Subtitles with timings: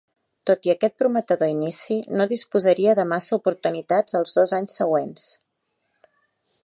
[0.49, 5.29] Tot i aquest prometedor inici, no disposaria de massa oportunitats els dos anys següents.